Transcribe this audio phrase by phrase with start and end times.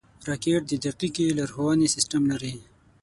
[0.29, 2.53] راکټ د دقیقې لارښونې سیسټم لري